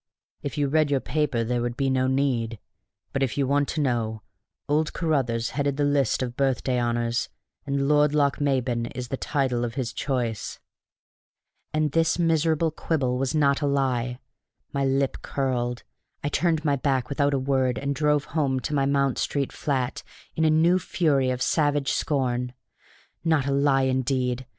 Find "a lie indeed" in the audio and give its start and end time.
23.45-24.47